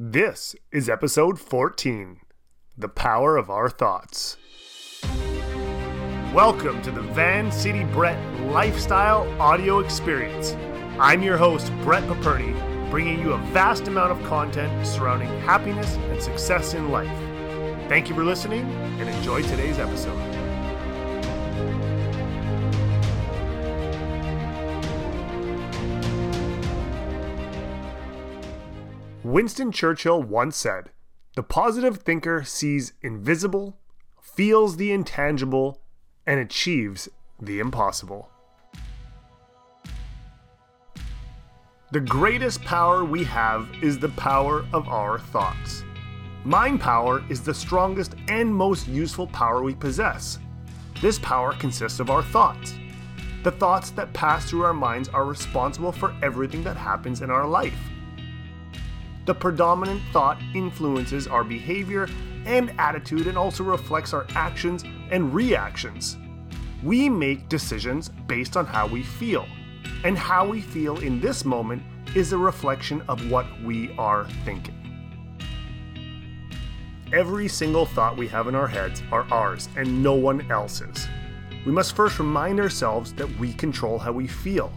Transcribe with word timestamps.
This 0.00 0.54
is 0.70 0.88
episode 0.88 1.40
14 1.40 2.20
The 2.76 2.88
Power 2.88 3.36
of 3.36 3.50
Our 3.50 3.68
Thoughts. 3.68 4.36
Welcome 6.32 6.80
to 6.82 6.92
the 6.92 7.02
Van 7.02 7.50
City 7.50 7.82
Brett 7.82 8.16
Lifestyle 8.42 9.28
Audio 9.42 9.80
Experience. 9.80 10.54
I'm 11.00 11.20
your 11.20 11.36
host, 11.36 11.72
Brett 11.82 12.04
Paperny, 12.04 12.54
bringing 12.92 13.18
you 13.18 13.32
a 13.32 13.38
vast 13.50 13.88
amount 13.88 14.12
of 14.12 14.24
content 14.24 14.86
surrounding 14.86 15.30
happiness 15.40 15.96
and 15.96 16.22
success 16.22 16.74
in 16.74 16.92
life. 16.92 17.08
Thank 17.88 18.08
you 18.08 18.14
for 18.14 18.22
listening 18.22 18.70
and 19.00 19.08
enjoy 19.08 19.42
today's 19.42 19.80
episode. 19.80 20.16
Winston 29.24 29.72
Churchill 29.72 30.22
once 30.22 30.56
said, 30.56 30.90
The 31.34 31.42
positive 31.42 31.98
thinker 31.98 32.44
sees 32.44 32.92
invisible, 33.02 33.76
feels 34.22 34.76
the 34.76 34.92
intangible, 34.92 35.80
and 36.24 36.38
achieves 36.38 37.08
the 37.40 37.58
impossible. 37.58 38.30
The 41.90 42.00
greatest 42.00 42.62
power 42.62 43.04
we 43.04 43.24
have 43.24 43.68
is 43.82 43.98
the 43.98 44.10
power 44.10 44.64
of 44.72 44.86
our 44.88 45.18
thoughts. 45.18 45.82
Mind 46.44 46.80
power 46.80 47.24
is 47.28 47.42
the 47.42 47.54
strongest 47.54 48.14
and 48.28 48.54
most 48.54 48.86
useful 48.86 49.26
power 49.26 49.64
we 49.64 49.74
possess. 49.74 50.38
This 51.00 51.18
power 51.18 51.54
consists 51.54 51.98
of 51.98 52.08
our 52.08 52.22
thoughts. 52.22 52.74
The 53.42 53.50
thoughts 53.50 53.90
that 53.90 54.12
pass 54.12 54.48
through 54.48 54.62
our 54.62 54.74
minds 54.74 55.08
are 55.08 55.24
responsible 55.24 55.90
for 55.90 56.14
everything 56.22 56.62
that 56.62 56.76
happens 56.76 57.20
in 57.22 57.30
our 57.30 57.46
life. 57.46 57.78
The 59.28 59.34
predominant 59.34 60.00
thought 60.10 60.40
influences 60.54 61.26
our 61.26 61.44
behavior 61.44 62.08
and 62.46 62.72
attitude 62.78 63.26
and 63.26 63.36
also 63.36 63.62
reflects 63.62 64.14
our 64.14 64.26
actions 64.34 64.84
and 65.10 65.34
reactions. 65.34 66.16
We 66.82 67.10
make 67.10 67.46
decisions 67.50 68.08
based 68.26 68.56
on 68.56 68.64
how 68.64 68.86
we 68.86 69.02
feel, 69.02 69.46
and 70.02 70.16
how 70.16 70.48
we 70.48 70.62
feel 70.62 71.00
in 71.00 71.20
this 71.20 71.44
moment 71.44 71.82
is 72.14 72.32
a 72.32 72.38
reflection 72.38 73.02
of 73.06 73.30
what 73.30 73.44
we 73.62 73.94
are 73.98 74.24
thinking. 74.46 74.74
Every 77.12 77.48
single 77.48 77.84
thought 77.84 78.16
we 78.16 78.28
have 78.28 78.48
in 78.48 78.54
our 78.54 78.66
heads 78.66 79.02
are 79.12 79.26
ours 79.30 79.68
and 79.76 80.02
no 80.02 80.14
one 80.14 80.50
else's. 80.50 81.06
We 81.66 81.72
must 81.72 81.94
first 81.94 82.18
remind 82.18 82.60
ourselves 82.60 83.12
that 83.12 83.30
we 83.38 83.52
control 83.52 83.98
how 83.98 84.12
we 84.12 84.26
feel, 84.26 84.72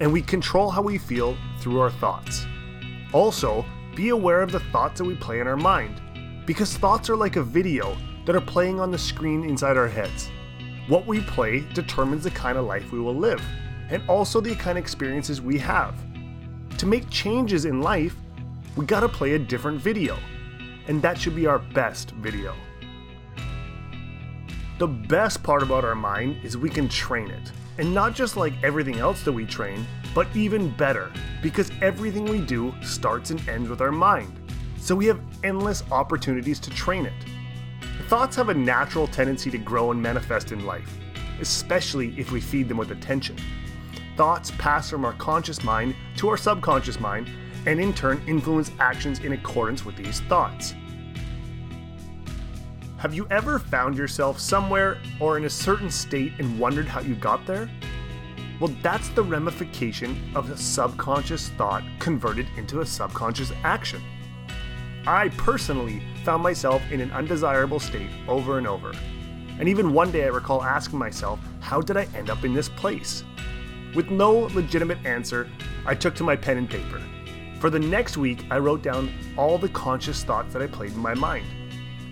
and 0.00 0.10
we 0.10 0.22
control 0.22 0.70
how 0.70 0.80
we 0.80 0.96
feel 0.96 1.36
through 1.58 1.78
our 1.80 1.90
thoughts. 1.90 2.46
Also, 3.12 3.66
be 3.94 4.08
aware 4.08 4.40
of 4.40 4.52
the 4.52 4.60
thoughts 4.60 4.98
that 4.98 5.04
we 5.04 5.14
play 5.14 5.40
in 5.40 5.46
our 5.46 5.56
mind, 5.56 6.00
because 6.46 6.76
thoughts 6.76 7.10
are 7.10 7.16
like 7.16 7.36
a 7.36 7.42
video 7.42 7.96
that 8.26 8.36
are 8.36 8.40
playing 8.40 8.80
on 8.80 8.90
the 8.90 8.98
screen 8.98 9.44
inside 9.44 9.76
our 9.76 9.88
heads. 9.88 10.30
What 10.88 11.06
we 11.06 11.20
play 11.20 11.60
determines 11.74 12.24
the 12.24 12.30
kind 12.30 12.58
of 12.58 12.66
life 12.66 12.90
we 12.92 13.00
will 13.00 13.14
live, 13.14 13.42
and 13.90 14.02
also 14.08 14.40
the 14.40 14.54
kind 14.54 14.78
of 14.78 14.82
experiences 14.82 15.40
we 15.40 15.58
have. 15.58 15.94
To 16.78 16.86
make 16.86 17.08
changes 17.10 17.64
in 17.64 17.82
life, 17.82 18.16
we 18.76 18.86
gotta 18.86 19.08
play 19.08 19.34
a 19.34 19.38
different 19.38 19.80
video, 19.80 20.18
and 20.88 21.00
that 21.02 21.18
should 21.18 21.36
be 21.36 21.46
our 21.46 21.58
best 21.58 22.12
video. 22.12 22.54
The 24.82 24.88
best 24.88 25.44
part 25.44 25.62
about 25.62 25.84
our 25.84 25.94
mind 25.94 26.40
is 26.42 26.56
we 26.56 26.68
can 26.68 26.88
train 26.88 27.30
it, 27.30 27.52
and 27.78 27.94
not 27.94 28.16
just 28.16 28.36
like 28.36 28.52
everything 28.64 28.98
else 28.98 29.22
that 29.22 29.30
we 29.30 29.46
train, 29.46 29.86
but 30.12 30.26
even 30.34 30.70
better, 30.70 31.12
because 31.40 31.70
everything 31.80 32.24
we 32.24 32.40
do 32.40 32.74
starts 32.82 33.30
and 33.30 33.48
ends 33.48 33.70
with 33.70 33.80
our 33.80 33.92
mind. 33.92 34.40
So 34.78 34.96
we 34.96 35.06
have 35.06 35.20
endless 35.44 35.84
opportunities 35.92 36.58
to 36.58 36.70
train 36.70 37.06
it. 37.06 37.12
Thoughts 38.08 38.34
have 38.34 38.48
a 38.48 38.54
natural 38.54 39.06
tendency 39.06 39.52
to 39.52 39.58
grow 39.58 39.92
and 39.92 40.02
manifest 40.02 40.50
in 40.50 40.66
life, 40.66 40.98
especially 41.40 42.18
if 42.18 42.32
we 42.32 42.40
feed 42.40 42.68
them 42.68 42.78
with 42.78 42.90
attention. 42.90 43.36
Thoughts 44.16 44.50
pass 44.58 44.90
from 44.90 45.04
our 45.04 45.12
conscious 45.12 45.62
mind 45.62 45.94
to 46.16 46.28
our 46.28 46.36
subconscious 46.36 46.98
mind, 46.98 47.30
and 47.66 47.80
in 47.80 47.94
turn 47.94 48.20
influence 48.26 48.72
actions 48.80 49.20
in 49.20 49.32
accordance 49.32 49.84
with 49.84 49.94
these 49.94 50.18
thoughts. 50.22 50.74
Have 53.02 53.14
you 53.14 53.26
ever 53.32 53.58
found 53.58 53.98
yourself 53.98 54.38
somewhere 54.38 54.96
or 55.18 55.36
in 55.36 55.44
a 55.44 55.50
certain 55.50 55.90
state 55.90 56.34
and 56.38 56.56
wondered 56.56 56.86
how 56.86 57.00
you 57.00 57.16
got 57.16 57.44
there? 57.46 57.68
Well, 58.60 58.72
that's 58.80 59.08
the 59.08 59.24
ramification 59.24 60.16
of 60.36 60.48
a 60.48 60.56
subconscious 60.56 61.48
thought 61.48 61.82
converted 61.98 62.46
into 62.56 62.80
a 62.80 62.86
subconscious 62.86 63.50
action. 63.64 64.00
I 65.04 65.30
personally 65.30 66.00
found 66.22 66.44
myself 66.44 66.80
in 66.92 67.00
an 67.00 67.10
undesirable 67.10 67.80
state 67.80 68.08
over 68.28 68.58
and 68.58 68.68
over. 68.68 68.92
And 69.58 69.68
even 69.68 69.92
one 69.92 70.12
day 70.12 70.22
I 70.22 70.28
recall 70.28 70.62
asking 70.62 71.00
myself, 71.00 71.40
how 71.58 71.80
did 71.80 71.96
I 71.96 72.06
end 72.14 72.30
up 72.30 72.44
in 72.44 72.54
this 72.54 72.68
place? 72.68 73.24
With 73.96 74.12
no 74.12 74.32
legitimate 74.54 75.04
answer, 75.04 75.50
I 75.86 75.96
took 75.96 76.14
to 76.14 76.22
my 76.22 76.36
pen 76.36 76.56
and 76.56 76.70
paper. 76.70 77.02
For 77.58 77.68
the 77.68 77.80
next 77.80 78.16
week, 78.16 78.44
I 78.48 78.58
wrote 78.58 78.82
down 78.82 79.12
all 79.36 79.58
the 79.58 79.70
conscious 79.70 80.22
thoughts 80.22 80.52
that 80.52 80.62
I 80.62 80.68
played 80.68 80.92
in 80.92 81.00
my 81.00 81.14
mind. 81.14 81.46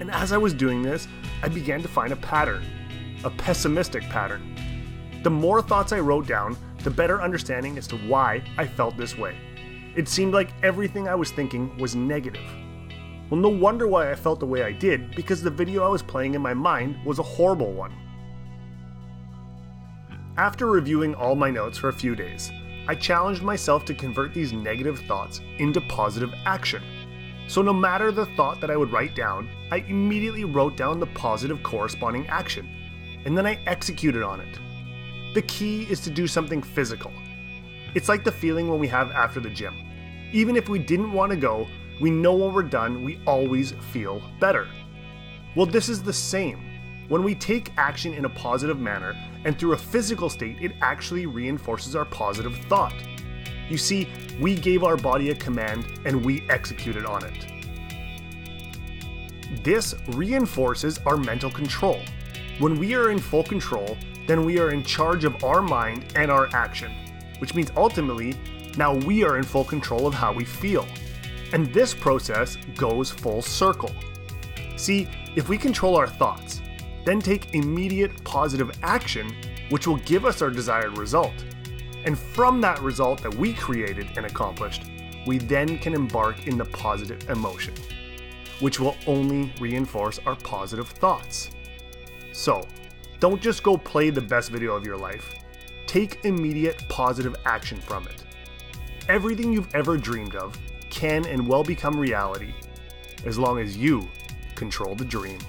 And 0.00 0.10
as 0.10 0.32
I 0.32 0.38
was 0.38 0.54
doing 0.54 0.82
this, 0.82 1.08
I 1.42 1.48
began 1.48 1.82
to 1.82 1.88
find 1.88 2.12
a 2.12 2.16
pattern, 2.16 2.64
a 3.24 3.30
pessimistic 3.30 4.02
pattern. 4.04 4.56
The 5.22 5.30
more 5.30 5.60
thoughts 5.60 5.92
I 5.92 5.98
wrote 5.98 6.26
down, 6.26 6.56
the 6.84 6.90
better 6.90 7.20
understanding 7.20 7.76
as 7.76 7.86
to 7.88 7.96
why 7.96 8.42
I 8.56 8.66
felt 8.66 8.96
this 8.96 9.18
way. 9.18 9.36
It 9.96 10.08
seemed 10.08 10.32
like 10.32 10.52
everything 10.62 11.08
I 11.08 11.16
was 11.16 11.32
thinking 11.32 11.76
was 11.78 11.96
negative. 11.96 12.48
Well, 13.28 13.40
no 13.40 13.48
wonder 13.48 13.88
why 13.88 14.10
I 14.10 14.14
felt 14.14 14.40
the 14.40 14.46
way 14.46 14.62
I 14.62 14.72
did, 14.72 15.14
because 15.16 15.42
the 15.42 15.50
video 15.50 15.84
I 15.84 15.88
was 15.88 16.02
playing 16.02 16.34
in 16.34 16.40
my 16.40 16.54
mind 16.54 17.04
was 17.04 17.18
a 17.18 17.22
horrible 17.22 17.72
one. 17.72 17.92
After 20.36 20.66
reviewing 20.66 21.16
all 21.16 21.34
my 21.34 21.50
notes 21.50 21.76
for 21.76 21.88
a 21.88 21.92
few 21.92 22.14
days, 22.14 22.52
I 22.86 22.94
challenged 22.94 23.42
myself 23.42 23.84
to 23.86 23.94
convert 23.94 24.32
these 24.32 24.52
negative 24.52 25.00
thoughts 25.00 25.40
into 25.58 25.80
positive 25.82 26.32
action. 26.46 26.82
So, 27.48 27.62
no 27.62 27.72
matter 27.72 28.12
the 28.12 28.26
thought 28.26 28.60
that 28.60 28.70
I 28.70 28.76
would 28.76 28.92
write 28.92 29.14
down, 29.14 29.48
I 29.70 29.78
immediately 29.78 30.44
wrote 30.44 30.76
down 30.76 31.00
the 31.00 31.06
positive 31.06 31.62
corresponding 31.62 32.26
action, 32.26 32.68
and 33.24 33.36
then 33.36 33.46
I 33.46 33.58
executed 33.66 34.22
on 34.22 34.40
it. 34.40 34.58
The 35.32 35.40
key 35.40 35.84
is 35.84 36.00
to 36.02 36.10
do 36.10 36.26
something 36.26 36.62
physical. 36.62 37.10
It's 37.94 38.08
like 38.08 38.22
the 38.22 38.30
feeling 38.30 38.68
when 38.68 38.78
we 38.78 38.86
have 38.88 39.10
after 39.12 39.40
the 39.40 39.48
gym. 39.48 39.74
Even 40.30 40.56
if 40.56 40.68
we 40.68 40.78
didn't 40.78 41.10
want 41.10 41.30
to 41.30 41.36
go, 41.36 41.66
we 42.02 42.10
know 42.10 42.34
when 42.34 42.52
we're 42.52 42.62
done, 42.64 43.02
we 43.02 43.18
always 43.26 43.72
feel 43.92 44.20
better. 44.40 44.68
Well, 45.56 45.64
this 45.64 45.88
is 45.88 46.02
the 46.02 46.12
same. 46.12 46.60
When 47.08 47.24
we 47.24 47.34
take 47.34 47.72
action 47.78 48.12
in 48.12 48.26
a 48.26 48.30
positive 48.30 48.78
manner 48.78 49.16
and 49.46 49.58
through 49.58 49.72
a 49.72 49.78
physical 49.78 50.28
state, 50.28 50.58
it 50.60 50.72
actually 50.82 51.24
reinforces 51.24 51.96
our 51.96 52.04
positive 52.04 52.54
thought. 52.66 52.94
You 53.68 53.78
see, 53.78 54.08
we 54.40 54.54
gave 54.54 54.82
our 54.84 54.96
body 54.96 55.30
a 55.30 55.34
command 55.34 55.86
and 56.04 56.24
we 56.24 56.42
executed 56.48 57.04
on 57.04 57.24
it. 57.24 57.46
This 59.62 59.94
reinforces 60.08 60.98
our 61.06 61.16
mental 61.16 61.50
control. 61.50 62.00
When 62.58 62.78
we 62.78 62.94
are 62.94 63.10
in 63.10 63.18
full 63.18 63.44
control, 63.44 63.96
then 64.26 64.44
we 64.44 64.58
are 64.58 64.70
in 64.70 64.82
charge 64.84 65.24
of 65.24 65.42
our 65.42 65.62
mind 65.62 66.12
and 66.16 66.30
our 66.30 66.48
action, 66.54 66.92
which 67.38 67.54
means 67.54 67.70
ultimately, 67.76 68.34
now 68.76 68.94
we 68.94 69.24
are 69.24 69.38
in 69.38 69.44
full 69.44 69.64
control 69.64 70.06
of 70.06 70.14
how 70.14 70.32
we 70.32 70.44
feel. 70.44 70.86
And 71.52 71.72
this 71.72 71.94
process 71.94 72.56
goes 72.76 73.10
full 73.10 73.42
circle. 73.42 73.90
See, 74.76 75.08
if 75.34 75.48
we 75.48 75.56
control 75.56 75.96
our 75.96 76.06
thoughts, 76.06 76.60
then 77.04 77.20
take 77.20 77.54
immediate 77.54 78.22
positive 78.22 78.70
action, 78.82 79.34
which 79.70 79.86
will 79.86 79.96
give 79.98 80.24
us 80.24 80.42
our 80.42 80.50
desired 80.50 80.98
result. 80.98 81.32
And 82.08 82.18
from 82.18 82.62
that 82.62 82.80
result 82.80 83.22
that 83.22 83.34
we 83.34 83.52
created 83.52 84.08
and 84.16 84.24
accomplished, 84.24 84.84
we 85.26 85.36
then 85.36 85.76
can 85.76 85.92
embark 85.92 86.46
in 86.46 86.56
the 86.56 86.64
positive 86.64 87.28
emotion, 87.28 87.74
which 88.60 88.80
will 88.80 88.96
only 89.06 89.52
reinforce 89.60 90.18
our 90.24 90.34
positive 90.36 90.88
thoughts. 90.88 91.50
So, 92.32 92.66
don't 93.20 93.42
just 93.42 93.62
go 93.62 93.76
play 93.76 94.08
the 94.08 94.22
best 94.22 94.50
video 94.50 94.74
of 94.74 94.86
your 94.86 94.96
life. 94.96 95.34
Take 95.86 96.24
immediate 96.24 96.82
positive 96.88 97.36
action 97.44 97.78
from 97.78 98.06
it. 98.06 98.24
Everything 99.10 99.52
you've 99.52 99.74
ever 99.74 99.98
dreamed 99.98 100.34
of 100.34 100.58
can 100.88 101.26
and 101.26 101.46
will 101.46 101.62
become 101.62 101.94
reality 101.94 102.54
as 103.26 103.38
long 103.38 103.58
as 103.58 103.76
you 103.76 104.08
control 104.54 104.94
the 104.94 105.04
dream. 105.04 105.40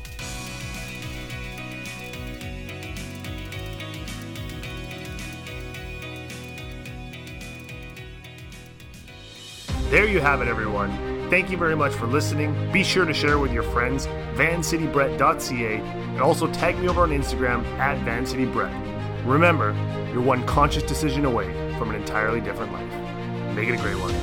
There 9.89 10.07
you 10.07 10.21
have 10.21 10.39
it, 10.43 10.47
everyone. 10.47 10.91
Thank 11.31 11.49
you 11.49 11.57
very 11.57 11.75
much 11.75 11.93
for 11.93 12.05
listening. 12.05 12.71
Be 12.71 12.83
sure 12.83 13.05
to 13.05 13.13
share 13.13 13.39
with 13.39 13.51
your 13.51 13.63
friends, 13.63 14.05
vancitybrett.ca, 14.35 15.77
and 15.77 16.21
also 16.21 16.45
tag 16.53 16.77
me 16.77 16.87
over 16.87 17.01
on 17.01 17.09
Instagram 17.09 17.65
at 17.79 17.97
vancitybrett. 18.05 19.25
Remember, 19.25 19.73
you're 20.13 20.21
one 20.21 20.45
conscious 20.45 20.83
decision 20.83 21.25
away 21.25 21.47
from 21.79 21.89
an 21.89 21.95
entirely 21.95 22.39
different 22.39 22.71
life. 22.71 23.55
Make 23.55 23.69
it 23.69 23.79
a 23.79 23.81
great 23.81 23.95
one. 23.95 24.13